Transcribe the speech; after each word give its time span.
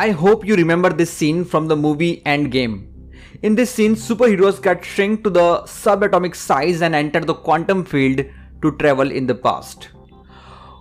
I 0.00 0.12
hope 0.12 0.46
you 0.46 0.56
remember 0.56 0.88
this 0.88 1.12
scene 1.12 1.44
from 1.44 1.68
the 1.68 1.76
movie 1.76 2.22
Endgame. 2.24 2.86
In 3.42 3.54
this 3.54 3.70
scene, 3.70 3.94
superheroes 3.94 4.62
get 4.62 4.82
shrink 4.82 5.22
to 5.24 5.28
the 5.28 5.60
subatomic 5.64 6.34
size 6.34 6.80
and 6.80 6.94
enter 6.94 7.20
the 7.20 7.34
quantum 7.34 7.84
field 7.84 8.24
to 8.62 8.72
travel 8.78 9.10
in 9.10 9.26
the 9.26 9.34
past. 9.34 9.90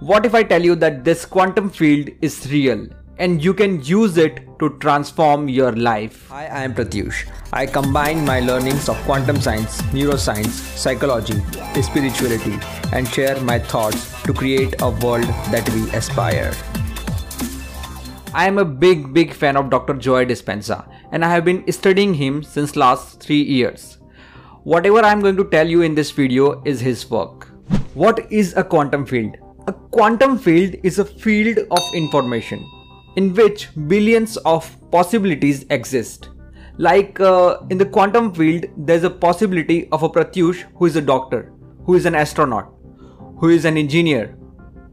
What 0.00 0.24
if 0.24 0.34
I 0.34 0.42
tell 0.42 0.64
you 0.64 0.74
that 0.76 1.04
this 1.04 1.26
quantum 1.26 1.68
field 1.68 2.08
is 2.22 2.50
real 2.50 2.88
and 3.18 3.44
you 3.44 3.52
can 3.52 3.84
use 3.84 4.16
it 4.16 4.40
to 4.60 4.78
transform 4.78 5.46
your 5.46 5.72
life? 5.72 6.28
Hi, 6.30 6.46
I 6.46 6.62
am 6.62 6.72
Pratyush. 6.72 7.28
I 7.52 7.66
combine 7.66 8.24
my 8.24 8.40
learnings 8.40 8.88
of 8.88 8.96
quantum 9.04 9.42
science, 9.42 9.82
neuroscience, 9.92 10.56
psychology, 10.84 11.38
spirituality, 11.82 12.58
and 12.94 13.06
share 13.06 13.38
my 13.42 13.58
thoughts 13.58 14.22
to 14.22 14.32
create 14.32 14.80
a 14.80 14.88
world 14.88 15.28
that 15.52 15.68
we 15.74 15.90
aspire. 15.90 16.54
I 18.34 18.46
am 18.46 18.56
a 18.56 18.64
big 18.64 19.12
big 19.12 19.34
fan 19.34 19.58
of 19.58 19.68
Dr. 19.68 19.92
Joe 19.92 20.24
Dispenza 20.24 20.88
and 21.10 21.22
I 21.22 21.28
have 21.28 21.44
been 21.44 21.70
studying 21.70 22.14
him 22.14 22.42
since 22.42 22.76
last 22.76 23.20
3 23.20 23.36
years. 23.36 23.98
Whatever 24.64 25.00
I 25.04 25.12
am 25.12 25.20
going 25.20 25.36
to 25.36 25.44
tell 25.50 25.68
you 25.68 25.82
in 25.82 25.94
this 25.94 26.10
video 26.10 26.62
is 26.64 26.80
his 26.80 27.10
work. 27.10 27.48
What 27.92 28.32
is 28.32 28.54
a 28.56 28.64
quantum 28.64 29.04
field? 29.04 29.36
A 29.66 29.72
quantum 29.72 30.38
field 30.38 30.76
is 30.82 30.98
a 30.98 31.04
field 31.04 31.58
of 31.70 31.82
information 31.92 32.64
in 33.16 33.34
which 33.34 33.68
billions 33.86 34.38
of 34.38 34.74
possibilities 34.90 35.66
exist. 35.68 36.30
Like 36.78 37.20
uh, 37.20 37.58
in 37.68 37.76
the 37.76 37.84
quantum 37.84 38.34
field, 38.34 38.64
there's 38.78 39.04
a 39.04 39.10
possibility 39.10 39.90
of 39.92 40.04
a 40.04 40.08
Pratyush 40.08 40.64
who 40.76 40.86
is 40.86 40.96
a 40.96 41.02
doctor, 41.02 41.52
who 41.84 41.96
is 41.96 42.06
an 42.06 42.14
astronaut, 42.14 42.72
who 43.36 43.50
is 43.50 43.66
an 43.66 43.76
engineer, 43.76 44.38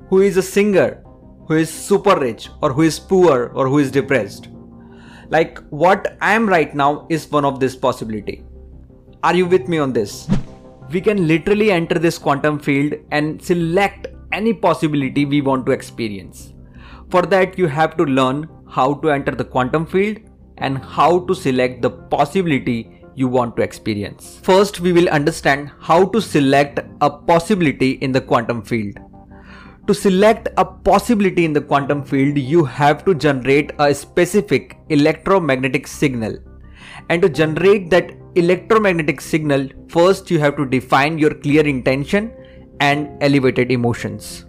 who 0.10 0.20
is 0.20 0.36
a 0.36 0.42
singer, 0.42 1.06
who 1.50 1.56
is 1.56 1.70
super 1.74 2.16
rich 2.20 2.50
or 2.62 2.72
who 2.72 2.84
is 2.84 3.00
poor 3.00 3.52
or 3.56 3.68
who 3.68 3.80
is 3.80 3.90
depressed. 3.90 4.50
Like 5.30 5.60
what 5.70 6.16
I 6.22 6.34
am 6.34 6.48
right 6.48 6.76
now 6.76 7.08
is 7.10 7.30
one 7.32 7.44
of 7.44 7.60
this 7.60 7.76
possibility. 7.76 8.44
Are 9.24 9.36
you 9.36 9.48
with 9.48 9.68
me 9.68 9.80
on 9.80 9.92
this? 9.92 10.30
We 10.92 11.02
can 11.02 11.28
literally 11.28 11.72
enter 11.72 11.98
this 11.98 12.20
quantum 12.20 12.60
field 12.60 12.94
and 13.12 13.42
select 13.42 14.08
any 14.32 14.54
possibility 14.54 15.26
we 15.26 15.42
want 15.42 15.66
to 15.66 15.72
experience. 15.72 16.54
For 17.10 17.24
that 17.24 17.58
you 17.58 17.66
have 17.66 17.98
to 17.98 18.04
learn 18.04 18.48
how 18.70 18.94
to 18.96 19.10
enter 19.10 19.32
the 19.32 19.44
quantum 19.44 19.88
field 19.88 20.20
and 20.60 20.78
how 20.78 21.26
to 21.26 21.34
select 21.34 21.82
the 21.82 21.90
possibility 21.90 23.02
you 23.16 23.28
want 23.28 23.56
to 23.56 23.64
experience. 23.64 24.40
First 24.44 24.82
we 24.82 24.94
will 24.94 25.10
understand 25.10 25.72
how 25.80 26.06
to 26.06 26.22
select 26.22 26.80
a 27.02 27.10
possibility 27.10 27.94
in 27.94 28.12
the 28.12 28.22
quantum 28.22 28.62
field. 28.62 29.00
To 29.90 29.96
select 29.96 30.50
a 30.56 30.64
possibility 30.64 31.46
in 31.46 31.54
the 31.54 31.62
quantum 31.62 32.04
field, 32.04 32.38
you 32.38 32.64
have 32.64 33.04
to 33.06 33.16
generate 33.16 33.72
a 33.80 33.92
specific 33.92 34.78
electromagnetic 34.90 35.88
signal. 35.88 36.38
And 37.10 37.24
to 37.24 37.28
generate 37.28 37.90
that 37.90 38.12
electromagnetic 38.36 39.20
signal, 39.20 39.68
first 39.88 40.30
you 40.30 40.38
have 40.42 40.58
to 40.58 40.68
define 40.68 41.18
your 41.18 41.34
clear 41.34 41.66
intention 41.66 42.32
and 42.80 43.10
elevated 43.24 43.72
emotions. 43.72 44.46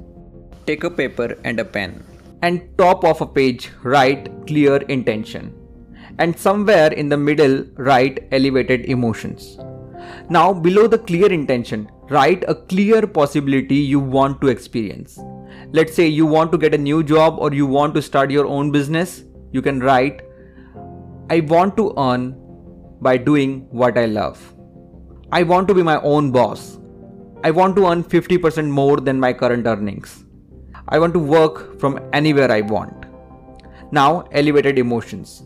Take 0.67 0.85
a 0.85 0.91
paper 0.91 1.39
and 1.43 1.59
a 1.59 1.65
pen. 1.65 2.05
And 2.43 2.77
top 2.77 3.03
of 3.03 3.23
a 3.23 3.27
page, 3.27 3.71
write 3.83 4.47
clear 4.47 4.77
intention. 4.97 5.55
And 6.19 6.39
somewhere 6.39 6.93
in 6.93 7.09
the 7.09 7.17
middle, 7.17 7.65
write 7.77 8.29
elevated 8.31 8.85
emotions. 8.85 9.57
Now, 10.29 10.53
below 10.53 10.87
the 10.87 10.99
clear 10.99 11.33
intention, 11.33 11.91
write 12.09 12.45
a 12.49 12.55
clear 12.55 13.07
possibility 13.07 13.77
you 13.77 14.01
want 14.01 14.41
to 14.41 14.49
experience. 14.49 15.19
Let's 15.73 15.95
say 15.95 16.07
you 16.07 16.27
want 16.27 16.53
to 16.53 16.59
get 16.59 16.75
a 16.75 16.79
new 16.79 17.03
job 17.03 17.37
or 17.39 17.53
you 17.53 17.67
want 17.67 17.95
to 17.95 18.03
start 18.03 18.31
your 18.31 18.47
own 18.47 18.71
business. 18.71 19.25
You 19.53 19.63
can 19.63 19.81
write, 19.81 20.23
I 21.29 21.41
want 21.41 21.77
to 21.77 21.95
earn 21.97 22.37
by 23.01 23.17
doing 23.17 23.67
what 23.71 23.97
I 23.97 24.07
love. 24.07 24.55
I 25.33 25.43
want 25.45 25.69
to 25.69 25.75
be 25.75 25.83
my 25.83 26.01
own 26.03 26.33
boss. 26.33 26.79
I 27.43 27.51
want 27.51 27.77
to 27.77 27.87
earn 27.87 28.03
50% 28.05 28.69
more 28.69 28.97
than 28.97 29.19
my 29.19 29.33
current 29.33 29.67
earnings. 29.67 30.25
I 30.89 30.99
want 30.99 31.13
to 31.15 31.21
work 31.21 31.79
from 31.79 32.01
anywhere 32.13 32.51
I 32.51 32.63
want. 32.63 33.07
Now, 33.93 34.23
elevated 34.33 34.79
emotions. 34.79 35.45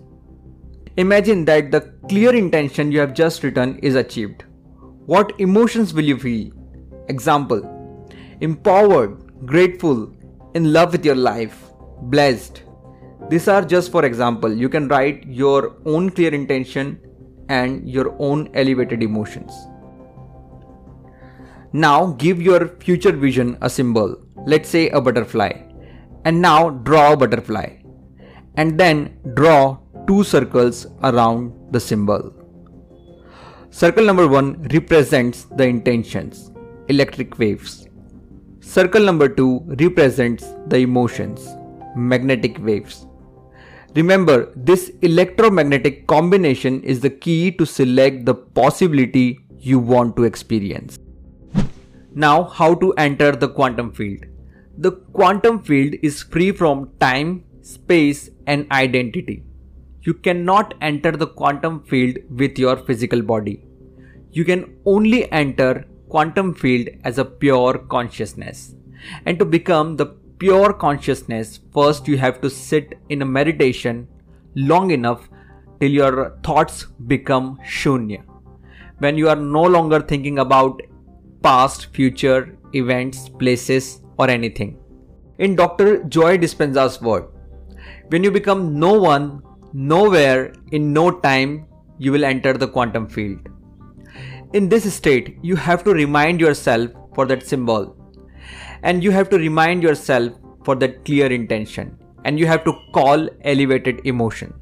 Imagine 0.97 1.45
that 1.45 1.71
the 1.71 1.81
clear 2.09 2.35
intention 2.35 2.91
you 2.91 3.01
have 3.01 3.15
just 3.15 3.43
written 3.43 3.79
is 3.79 3.95
achieved. 3.95 4.45
What 5.07 5.39
emotions 5.39 5.93
will 5.93 6.05
you 6.05 6.19
feel? 6.19 6.51
Example 7.09 7.61
Empowered, 8.41 9.47
grateful, 9.47 10.11
in 10.55 10.73
love 10.73 10.93
with 10.93 11.05
your 11.05 11.15
life, 11.15 11.73
blessed. 12.05 12.63
These 13.29 13.47
are 13.49 13.63
just 13.63 13.93
for 13.93 14.07
example. 14.07 14.51
You 14.51 14.71
can 14.71 14.89
write 14.89 15.27
your 15.27 15.77
own 15.85 16.09
clear 16.09 16.33
intention 16.33 16.99
and 17.51 17.87
your 17.87 18.17
own 18.19 18.49
elevated 18.55 19.03
emotions. 19.03 19.53
Now 21.75 22.13
give 22.13 22.41
your 22.41 22.69
future 22.79 23.13
vision 23.13 23.59
a 23.61 23.69
symbol, 23.69 24.17
let's 24.47 24.71
say 24.71 24.89
a 24.89 25.03
butterfly. 25.03 25.53
And 26.25 26.41
now 26.41 26.71
draw 26.71 27.13
a 27.13 27.17
butterfly. 27.17 27.77
And 28.57 28.81
then 28.81 29.19
draw 29.35 29.79
two 30.07 30.25
circles 30.25 30.87
around 31.03 31.53
the 31.73 31.81
symbol. 31.81 32.44
Circle 33.77 34.05
number 34.05 34.29
1 34.29 34.69
represents 34.73 35.47
the 35.57 35.65
intentions, 35.65 36.53
electric 36.87 37.37
waves. 37.41 37.89
Circle 38.61 39.03
number 39.03 39.29
2 39.29 39.65
represents 39.81 40.45
the 40.69 40.77
emotions, 40.77 41.49
magnetic 41.97 42.57
waves. 42.61 43.09
Remember, 43.97 44.53
this 44.55 44.93
electromagnetic 45.03 46.07
combination 46.07 46.85
is 46.85 47.01
the 47.01 47.11
key 47.11 47.51
to 47.51 47.67
select 47.67 48.25
the 48.27 48.37
possibility 48.37 49.41
you 49.59 49.81
want 49.81 50.15
to 50.19 50.23
experience. 50.23 50.97
Now, 52.15 52.45
how 52.45 52.77
to 52.77 52.93
enter 52.93 53.33
the 53.33 53.49
quantum 53.49 53.91
field? 53.93 54.25
The 54.79 54.93
quantum 54.93 55.61
field 55.65 55.95
is 56.01 56.23
free 56.23 56.53
from 56.53 56.93
time, 57.01 57.43
space, 57.63 58.31
and 58.47 58.71
identity. 58.71 59.43
You 60.07 60.13
cannot 60.13 60.75
enter 60.83 61.13
the 61.13 61.27
quantum 61.27 61.83
field 61.85 62.19
with 62.31 62.59
your 62.59 62.77
physical 62.77 63.23
body. 63.23 63.65
You 64.33 64.45
can 64.45 64.77
only 64.85 65.31
enter 65.33 65.87
quantum 66.11 66.55
field 66.55 66.89
as 67.05 67.17
a 67.19 67.25
pure 67.25 67.79
consciousness. 67.79 68.75
And 69.25 69.39
to 69.39 69.47
become 69.47 69.97
the 69.97 70.07
pure 70.39 70.75
consciousness, 70.75 71.61
first 71.73 72.07
you 72.07 72.19
have 72.19 72.43
to 72.43 72.51
sit 72.51 72.99
in 73.09 73.23
a 73.23 73.25
meditation 73.25 74.07
long 74.55 74.91
enough 74.91 75.29
till 75.81 75.91
your 75.91 76.39
thoughts 76.43 76.85
become 77.07 77.59
shunya. 77.67 78.23
When 78.99 79.17
you 79.17 79.31
are 79.31 79.37
no 79.37 79.63
longer 79.63 80.01
thinking 80.01 80.39
about 80.39 80.83
past, 81.43 81.87
future, 81.95 82.59
events, 82.75 83.29
places, 83.29 84.03
or 84.19 84.29
anything. 84.29 84.79
In 85.39 85.57
Dr. 85.57 86.05
Joe 86.05 86.37
Dispenza's 86.37 87.01
word, 87.01 87.25
when 88.09 88.23
you 88.23 88.31
become 88.31 88.79
no 88.79 88.93
one 88.93 89.43
Nowhere 89.77 90.53
in 90.71 90.93
no 90.93 91.11
time 91.11 91.67
you 91.99 92.13
will 92.13 92.25
enter 92.25 92.53
the 92.53 92.69
quantum 92.69 93.09
field. 93.09 93.49
In 94.53 94.69
this 94.69 94.95
state, 94.95 95.37
you 95.43 95.57
have 95.57 95.83
to 95.83 95.93
remind 95.93 96.41
yourself 96.41 96.93
for 97.13 97.27
that 97.27 97.45
symbol 97.45 97.97
and 98.85 99.03
you 99.03 99.11
have 99.11 99.29
to 99.31 99.37
remind 99.37 99.83
yourself 99.83 100.33
for 100.65 100.77
that 100.77 101.05
clear 101.05 101.27
intention 101.27 101.99
and 102.25 102.39
you 102.39 102.47
have 102.47 102.63
to 102.63 102.73
call 102.93 103.29
elevated 103.43 104.01
emotion. 104.05 104.55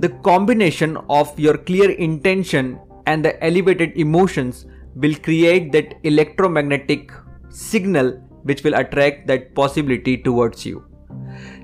The 0.00 0.10
combination 0.10 0.98
of 1.08 1.40
your 1.40 1.56
clear 1.56 1.92
intention 1.92 2.78
and 3.06 3.24
the 3.24 3.42
elevated 3.42 3.96
emotions 3.96 4.66
will 4.96 5.14
create 5.14 5.72
that 5.72 5.94
electromagnetic 6.02 7.10
signal 7.48 8.10
which 8.42 8.62
will 8.64 8.74
attract 8.74 9.26
that 9.28 9.54
possibility 9.54 10.18
towards 10.18 10.66
you 10.66 10.84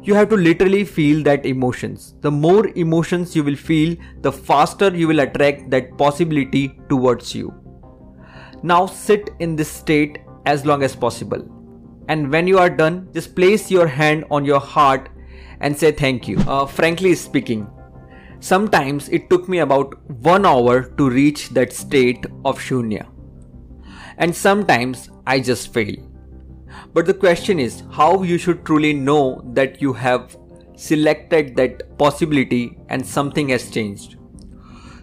you 0.02 0.14
have 0.14 0.28
to 0.30 0.36
literally 0.36 0.84
feel 0.84 1.22
that 1.22 1.46
emotions. 1.46 2.14
The 2.22 2.30
more 2.30 2.68
emotions 2.76 3.36
you 3.36 3.44
will 3.44 3.56
feel, 3.56 3.96
the 4.20 4.32
faster 4.32 4.88
you 4.94 5.06
will 5.06 5.20
attract 5.20 5.70
that 5.70 5.96
possibility 5.96 6.80
towards 6.88 7.34
you. 7.34 7.54
Now 8.64 8.86
sit 8.86 9.30
in 9.38 9.54
this 9.54 9.70
state 9.70 10.18
as 10.44 10.66
long 10.66 10.82
as 10.82 10.96
possible. 10.96 11.48
And 12.08 12.32
when 12.32 12.48
you 12.48 12.58
are 12.58 12.70
done, 12.70 13.08
just 13.14 13.36
place 13.36 13.70
your 13.70 13.86
hand 13.86 14.24
on 14.30 14.44
your 14.44 14.60
heart 14.60 15.08
and 15.60 15.76
say 15.76 15.92
thank 15.92 16.26
you. 16.26 16.38
Uh, 16.40 16.66
frankly 16.66 17.14
speaking, 17.14 17.70
sometimes 18.40 19.08
it 19.08 19.30
took 19.30 19.48
me 19.48 19.58
about 19.58 19.94
one 20.10 20.44
hour 20.44 20.82
to 20.82 21.08
reach 21.08 21.50
that 21.50 21.72
state 21.72 22.26
of 22.44 22.58
shunya. 22.58 23.06
And 24.18 24.34
sometimes 24.34 25.10
I 25.26 25.38
just 25.38 25.72
fail. 25.72 26.11
But 26.94 27.06
the 27.06 27.14
question 27.14 27.58
is 27.58 27.82
how 27.90 28.22
you 28.22 28.38
should 28.38 28.64
truly 28.64 28.92
know 28.92 29.42
that 29.54 29.80
you 29.80 29.92
have 29.94 30.36
selected 30.76 31.56
that 31.56 31.96
possibility 31.98 32.78
and 32.88 33.06
something 33.06 33.48
has 33.48 33.70
changed. 33.70 34.16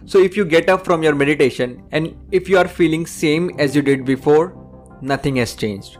So 0.06 0.18
if 0.18 0.36
you 0.36 0.44
get 0.44 0.68
up 0.68 0.84
from 0.84 1.02
your 1.02 1.14
meditation 1.14 1.82
and 1.92 2.16
if 2.32 2.48
you 2.48 2.58
are 2.58 2.68
feeling 2.68 3.06
same 3.06 3.50
as 3.58 3.74
you 3.74 3.82
did 3.82 4.04
before, 4.04 4.56
nothing 5.00 5.36
has 5.36 5.54
changed. 5.54 5.98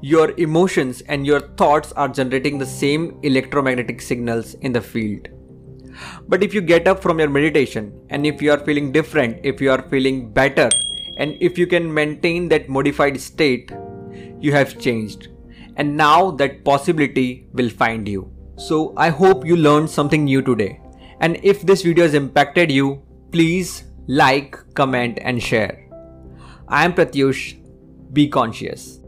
Your 0.00 0.32
emotions 0.38 1.00
and 1.02 1.26
your 1.26 1.40
thoughts 1.40 1.92
are 1.92 2.08
generating 2.08 2.58
the 2.58 2.66
same 2.66 3.18
electromagnetic 3.22 4.02
signals 4.02 4.54
in 4.54 4.72
the 4.72 4.80
field. 4.80 5.28
But 6.28 6.42
if 6.42 6.52
you 6.52 6.60
get 6.60 6.88
up 6.88 7.00
from 7.00 7.18
your 7.18 7.30
meditation 7.30 7.92
and 8.10 8.26
if 8.26 8.42
you 8.42 8.50
are 8.50 8.58
feeling 8.58 8.92
different, 8.92 9.40
if 9.44 9.60
you 9.60 9.70
are 9.70 9.82
feeling 9.88 10.32
better, 10.32 10.68
and 11.16 11.36
if 11.40 11.56
you 11.56 11.66
can 11.66 11.92
maintain 11.92 12.48
that 12.48 12.68
modified 12.68 13.20
state, 13.20 13.70
you 14.44 14.52
have 14.52 14.78
changed. 14.78 15.28
And 15.76 15.96
now 15.96 16.30
that 16.32 16.64
possibility 16.64 17.48
will 17.52 17.70
find 17.70 18.06
you. 18.06 18.30
So 18.56 18.94
I 18.96 19.08
hope 19.08 19.44
you 19.44 19.56
learned 19.56 19.90
something 19.90 20.24
new 20.24 20.42
today. 20.42 20.80
And 21.20 21.40
if 21.42 21.62
this 21.62 21.82
video 21.82 22.04
has 22.04 22.14
impacted 22.14 22.70
you, 22.70 23.02
please 23.32 23.84
like, 24.06 24.56
comment, 24.74 25.18
and 25.22 25.42
share. 25.42 25.88
I 26.68 26.84
am 26.84 26.92
Pratyush. 26.92 27.60
Be 28.12 28.28
conscious. 28.28 29.00